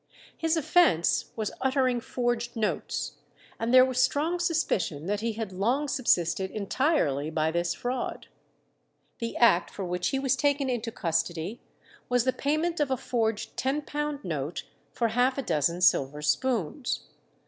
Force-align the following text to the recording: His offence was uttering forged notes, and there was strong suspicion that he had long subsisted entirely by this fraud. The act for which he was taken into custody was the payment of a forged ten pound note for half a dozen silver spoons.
His 0.35 0.57
offence 0.57 1.25
was 1.35 1.51
uttering 1.61 2.01
forged 2.01 2.55
notes, 2.55 3.17
and 3.59 3.71
there 3.71 3.85
was 3.85 4.01
strong 4.01 4.39
suspicion 4.39 5.05
that 5.05 5.19
he 5.19 5.33
had 5.33 5.51
long 5.51 5.87
subsisted 5.87 6.49
entirely 6.49 7.29
by 7.29 7.51
this 7.51 7.75
fraud. 7.75 8.25
The 9.19 9.37
act 9.37 9.69
for 9.69 9.85
which 9.85 10.07
he 10.07 10.17
was 10.17 10.35
taken 10.35 10.71
into 10.71 10.91
custody 10.91 11.61
was 12.09 12.23
the 12.23 12.33
payment 12.33 12.79
of 12.79 12.89
a 12.89 12.97
forged 12.97 13.55
ten 13.57 13.83
pound 13.83 14.23
note 14.25 14.63
for 14.91 15.09
half 15.09 15.37
a 15.37 15.43
dozen 15.43 15.81
silver 15.81 16.23
spoons. 16.23 17.01